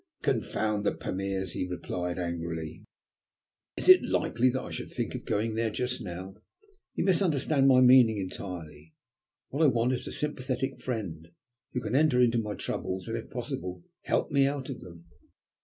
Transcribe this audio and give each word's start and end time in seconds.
"Confound 0.23 0.83
the 0.83 0.95
Pamirs!" 0.95 1.51
he 1.51 1.67
replied 1.67 2.17
angrily. 2.17 2.81
"Is 3.77 3.87
it 3.87 4.01
likely 4.01 4.49
that 4.49 4.63
I 4.63 4.71
should 4.71 4.89
think 4.89 5.13
of 5.13 5.25
going 5.25 5.53
there 5.53 5.69
just 5.69 6.01
now? 6.01 6.33
You 6.95 7.03
misunderstand 7.03 7.67
my 7.67 7.81
meaning 7.81 8.17
entirely. 8.17 8.95
What 9.49 9.61
I 9.63 9.67
want 9.67 9.93
is 9.93 10.07
a 10.07 10.11
sympathetic 10.11 10.81
friend, 10.81 11.27
who 11.73 11.81
can 11.81 11.95
enter 11.95 12.19
into 12.19 12.39
my 12.39 12.55
troubles, 12.55 13.07
and 13.07 13.15
if 13.15 13.29
possible 13.29 13.83
help 14.01 14.31
me 14.31 14.47
out 14.47 14.71
of 14.71 14.81
them." 14.81 15.05